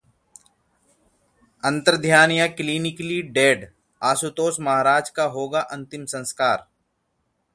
[1.63, 3.65] अंतर्ध्यान या clinically dead!
[4.01, 6.65] Ashutosh Maharaj का होगा अंतिम संस्कार